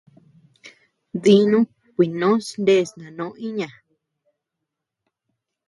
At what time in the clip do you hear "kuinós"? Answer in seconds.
1.95-2.45